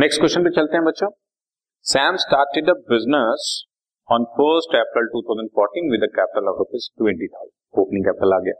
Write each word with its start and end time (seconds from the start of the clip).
Next 0.00 0.20
question 0.20 0.44
पे 0.44 0.50
चलते 0.50 0.76
हैं 0.76 0.84
बच्चों। 0.84 1.08
Sam 1.82 2.16
started 2.16 2.70
a 2.70 2.72
business 2.72 3.66
on 4.12 4.24
first 4.24 4.76
April 4.76 5.08
2014 5.08 5.90
with 5.90 6.00
capital 6.14 6.48
of 6.48 6.58
rupees 6.58 6.88
twenty 6.98 7.26
thousand 7.26 7.80
opening 7.80 8.04
capital 8.04 8.34
आ 8.34 8.38
गया। 8.38 8.52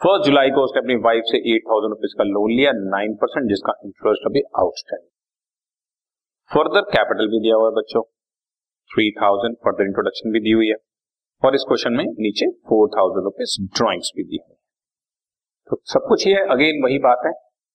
first 0.00 0.26
July 0.26 0.50
को 0.50 0.60
उसने 0.60 0.78
अपनी 0.78 0.96
वाइफ 0.96 1.22
से 1.26 1.38
एट 1.38 1.62
थाउज़ेंड 1.66 1.90
रुपीज़ 1.90 2.18
का 2.18 2.24
लोन 2.24 2.50
लिया 2.50 2.72
नाइन 2.72 3.14
परसेंट 3.14 3.48
जिसका 3.48 3.72
इंटरेस्ट 3.84 4.26
अभी 4.26 4.40
आउटस्टैंडिंग 4.40 5.08
फर्दर 6.54 6.80
कैपिटल 6.80 7.26
भी 7.26 7.40
दिया 7.40 7.56
हुआ 7.56 7.68
है 7.68 7.74
बच्चों। 7.74 8.02
थ्री 8.90 9.10
थाउज़ेंड 9.10 9.56
फर्दर 9.56 9.84
इंट्रोडक्शन 9.84 10.32
भी 10.32 10.40
दी 10.40 10.50
हुई 10.50 10.68
है। 10.68 10.76
और 11.44 11.54
इस 11.54 11.64
क्वेश्चन 11.68 11.92
में 11.92 12.04
नीचे 12.04 12.50
फोर 12.50 12.88
थाउज़ेंड 12.88 13.24
रुपीज़ 13.24 13.76
ड्रॉइंग्स 13.76 14.12
भी 14.16 14.24
दी 14.24 14.36
हुई 14.36 14.54
है। 14.54 14.58
तो 15.70 15.82
सब 15.84 16.00
कुछ 16.08 16.26
ये 16.26 16.34
अगेन 16.34 16.84
वही 16.84 16.98
बात 16.98 17.22
है। 17.26 17.32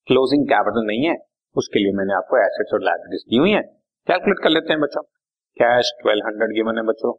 क्लोजिंग 0.07 0.45
कैपिटल 0.45 0.87
नहीं 0.87 1.05
है। 1.05 1.32
उसके 1.55 1.79
लिए 1.79 1.93
मैंने 1.97 2.13
आपको 2.13 2.37
एसेट्स 2.37 2.73
और 2.73 2.83
लाइबिलिटीज 2.83 3.23
दी 3.29 3.37
हुई 3.37 3.51
है। 3.51 3.61
कैलकुलेट 4.07 4.39
कर 4.43 4.49
लेते 4.49 4.73
हैं 4.73 4.81
बच्चों। 4.81 5.01
कैश 5.57 5.91
ट्वेल्व 6.01 6.27
हंड्रेड 6.27 6.53
गिवन 6.55 6.77
है 6.77 6.83
बच्चों। 6.85 7.11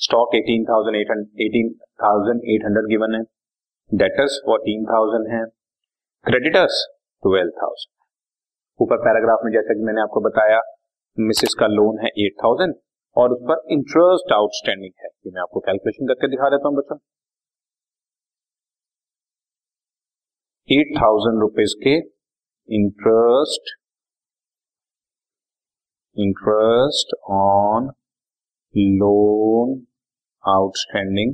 Stock 0.00 0.34
eighteen 0.34 0.64
thousand 0.64 0.96
eight 0.96 1.10
eighteen 1.42 1.70
thousand 2.02 2.40
eight 2.54 2.64
hundred 2.64 2.88
given 2.88 3.14
है। 3.14 3.22
डेटर्स 3.90 4.40
फोर्टीन 4.46 4.84
थाउज़ेंड 4.86 5.28
है। 5.34 5.44
क्रेडिटर्स 6.26 6.82
ट्वेल्व 7.22 7.50
थाउज़ेंड 7.62 7.96
ऊपर 8.80 8.96
पैराग्राफ 8.98 9.40
में 9.44 9.52
जैसा 9.52 9.74
कि 9.74 9.84
मैंने 9.84 10.00
आपको 10.00 10.20
बताया 10.20 10.60
मिसेस 11.18 11.54
का 11.60 11.66
लोन 11.68 11.98
है 12.02 12.10
एट 12.24 12.34
थाउज़ेंड 12.42 12.74
और 13.16 13.32
उस 13.32 13.40
पर 13.48 13.62
इंटरेस्ट 13.72 14.32
आउटस्टैंडिंग 14.32 14.92
है। 15.02 15.08
ये 15.26 15.30
मैं 15.34 15.40
आपको 15.42 15.60
कैलकुलेशन 15.60 16.06
करके 16.06 16.28
दिखा 16.28 16.50
देता 16.50 16.68
हूँ 16.68 16.76
बच्चों। 16.76 16.98
एट 20.68 20.94
थाउज़ेंड 20.96 21.40
रुपीज़ 21.40 21.74
के 21.84 21.98
interest 22.70 23.70
interest 26.16 27.14
on 27.30 27.84
loan 28.76 29.70
outstanding 30.44 31.30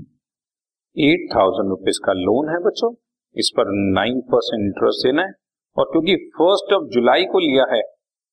eight 0.97 1.29
thousand 1.37 1.69
rupees 1.69 2.01
का 2.07 2.13
लोन 2.13 2.49
है 2.49 2.59
बच्चों। 2.59 2.95
इस 3.37 3.51
पर 3.57 3.65
नाइन 3.69 4.21
परसेंट 4.21 4.65
इंटरेस्ट 4.65 5.07
देना 5.07 5.23
है। 5.23 5.33
और 5.79 5.85
क्योंकि 5.85 6.17
फ़र्स्ट 6.17 6.73
ऑफ़ 6.73 6.85
जुलाई 6.85 7.25
को 7.25 7.39
लिया 7.39 7.67
है 7.75 7.83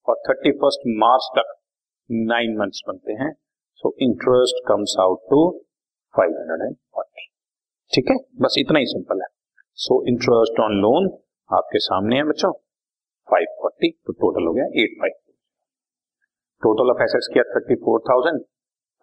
और 0.07 0.15
थर्टी 0.29 0.51
फ़र्स्ट 0.51 0.81
मार्च 0.87 1.29
तक 1.37 1.53
नाइन 2.11 2.57
मंथ्स 2.57 2.81
बनते 2.87 3.13
हैं 3.13 3.33
so 3.75 3.95
interest 4.01 4.63
comes 4.67 4.95
out 4.99 5.19
to 5.29 5.59
five 6.17 6.29
hundred 6.29 6.67
and 6.67 6.75
forty 6.75 7.27
ठीक 7.93 8.09
है? 8.09 8.17
बस 8.41 8.55
इतना 8.59 8.79
ही 8.79 8.85
सिंपल 8.85 9.21
है। 9.21 9.27
सो 9.75 10.03
इंटरेस्ट 10.07 10.59
ऑन 10.59 10.71
लोन 10.71 11.17
आपके 11.53 11.79
सामने 11.79 12.15
है 12.15 12.23
बच्चों। 12.23 12.53
फाइव 13.31 13.55
फोर्टी 13.61 13.89
तो 14.05 14.13
टोटल 14.21 14.47
हो 14.47 14.53
गया 14.53 14.65
eight 14.83 14.95
five 15.01 15.17
total 16.63 16.93
of 16.93 17.03
assets 17.03 17.29
किया 17.33 17.43
thirty 17.49 17.75
four 17.83 17.99
thousand 18.09 18.39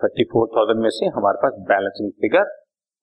thirty 0.00 0.24
four 0.32 0.48
thousand 0.56 0.80
में 0.82 0.90
से 0.96 1.06
हमारे 1.14 1.42
पास 1.42 1.60
बैलेंसिंग 1.68 2.10
फिगर 2.22 2.54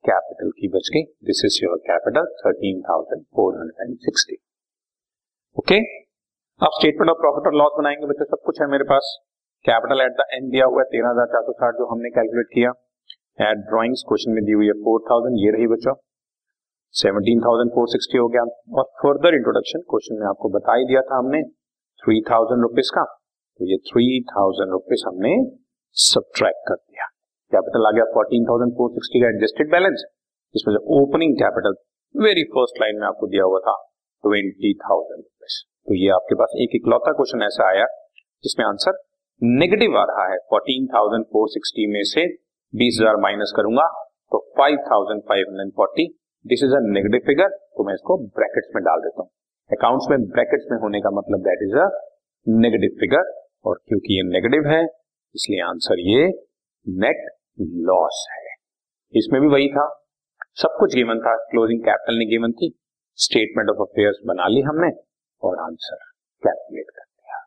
कैपिटल 0.04 0.50
की 0.58 0.68
बच 0.74 0.90
गई. 0.94 1.04
This 1.28 1.42
is 1.46 1.60
your 1.64 1.78
capital 1.86 2.26
thirteen 2.42 2.82
thousand 2.90 3.24
four 3.36 3.58
hundred 3.60 3.88
and 3.88 3.98
sixty 4.06 4.38
okay 5.58 5.80
अब 6.62 6.72
स्टेटमेंट 6.74 7.10
ऑफ़ 7.12 7.18
प्रॉफिट 7.20 7.48
और 7.48 7.56
लॉस 7.56 7.74
बनाएँगे 7.78 8.08
बच्चों, 8.08 8.26
सब 8.26 8.42
कुछ 8.46 8.62
है 8.62 8.68
मेरे 8.72 8.84
पास. 8.90 9.08
कैपिटल 9.66 10.02
एट 10.02 10.12
द 10.18 10.26
एंड 10.34 10.50
दिया 10.52 10.66
हुआ 10.66 10.82
है, 10.82 10.86
तेरह 10.92 11.10
हज़ार 11.10 11.26
चार 11.28 11.42
सौ 11.44 11.54
साठ 11.54 11.78
जो 11.78 11.86
हमने 11.92 12.10
कैलकुलेट 12.18 12.48
किया. 12.54 12.70
एट 13.42 13.64
ड्रॉइंग्स 13.70 14.04
क्वेश्चन 14.08 14.32
में 14.32 14.44
दी 14.46 14.52
हुई 14.52 14.68
है 14.68 14.74
फोर 14.84 15.02
थाउज़ेंड 15.10 15.38
ये 15.40 15.52
रही 15.52 15.68
बच्चों. 15.68 15.94
सेवनटीन 16.94 17.40
थाउज़ेंड 17.42 17.72
फोर 17.72 17.88
सिक्सटी 17.90 18.18
हो 18.18 18.28
गया। 18.30 18.44
और 18.74 18.84
फर्दर 19.00 19.36
इंट्रोडक्शन 19.36 19.82
क्वेश्चन 19.90 20.20
में 20.20 20.28
आपको 20.28 20.50
बता 20.52 20.76
ही 20.76 20.86
दिया 20.86 21.02
था 21.02 21.18
हमने 21.18 21.42
थ्री 22.04 22.22
थाउज़ेंड 22.30 22.62
रुपीज़ 22.62 22.92
का। 22.96 23.04
तो 23.04 23.66
ये 23.66 23.78
थ्री 23.90 24.06
थाउज़ेंड 24.30 24.72
रुपीज़ 24.72 25.04
हमने 25.08 25.34
सब्ट्रैक्ट 25.98 26.64
कर 26.68 26.76
दिया। 26.76 27.08
कैपिटल 27.52 27.88
आ 27.88 27.92
गया 27.92 28.06
फोर्टीन 28.14 28.46
थाउज़ेंड 28.46 28.74
फोर 28.78 28.92
सिक्सटी 28.92 29.22
का 29.22 29.28
एडजस्टेड 29.30 29.72
बैलेंस 29.72 30.06
जिसमें 30.56 30.74
से 30.76 30.82
opening 30.96 31.36
capital 31.38 31.76
very 32.16 32.44
first 32.52 32.82
line 32.82 33.00
में 33.00 33.08
आपको 33.08 33.28
दिया 33.28 33.44
हुआ 33.46 33.60
था 33.64 33.76
ट्वेंटी 34.24 34.74
थाउज़ेंड 34.82 35.18
रुपीज़ 35.18 35.62
तो 35.88 35.96
ये 35.96 36.10
आपके 36.14 36.36
पास 36.36 36.54
एक 36.62 36.76
इकलौता 36.76 37.12
क्वेश्चन 37.14 37.42
ऐसा 37.44 37.68
आया, 37.70 37.86
जिसमें 38.44 38.66
आंसर 38.66 38.98
नेगेटिव 39.42 39.98
आ 39.98 40.04
रहा 40.06 40.26
है। 40.32 40.38
फोर्टीन 40.50 40.88
थाउज़ेंड 40.88 41.26
फोर 41.34 41.50
सिक्सटी 41.52 41.88
में 41.94 42.04
से 42.12 42.26
बीस 42.74 42.98
हज़ार 43.02 43.18
माइनस 43.22 43.54
करूँगा 43.58 43.88
तो 44.32 44.40
five 44.58 44.78
thousand 44.86 45.22
five 45.30 45.50
hundred 45.50 45.74
forty 45.76 46.06
this 46.46 46.64
is 46.64 46.76
a 46.76 46.80
negative 46.80 47.22
figure 47.28 47.48
तो 47.48 47.84
मैं 47.84 47.94
इसको 47.94 48.18
ब्रैकेट्स 48.18 48.70
में 48.76 48.84
डाल 48.84 49.00
देता 49.00 49.22
हूँ। 49.22 49.30
अकाउंट्स 49.72 50.06
में 50.12 50.20
ब्रैकेट्स 50.30 50.66
में 50.72 50.78
होने 50.80 51.00
का 51.02 51.10
मतलब 51.10 51.40
that 51.40 51.64
is 51.64 51.76
a 51.76 51.88
negative 52.48 52.98
figure 53.00 53.32
और 53.66 53.80
क्योंकि 53.88 54.18
ये 54.18 54.24
नेगेटिव 54.24 54.68
है, 54.68 54.84
इसलिए 55.36 55.62
आंसर 55.62 56.00
ये 56.00 56.28
नेट 56.88 57.26
लॉस 57.62 58.28
है। 58.32 58.44
इसमें 59.14 59.42
भी 59.42 59.48
वही 59.48 59.68
था। 59.68 60.02
सब 60.56 60.76
कुछ 60.80 60.96
गिवन 60.96 61.20
था। 61.20 61.36
क्लोजिंग 61.36 61.80
कैपिटल 61.80 62.18
ने 62.18 62.26
गिवन 62.26 62.52
थी। 62.52 62.74
स्टेटमेंट 63.16 63.70
ऑफ़ 63.70 63.78
अफेयर्स 63.78 64.18
बना 64.26 64.48
ली 64.48 64.62
हमने, 64.62 64.92
और 65.44 65.60
आंसर 65.60 65.98
कैलकुलेट 66.44 66.86
कर 66.90 67.04
दिया। 67.04 67.46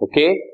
Okay 0.00 0.26
done 0.34 0.53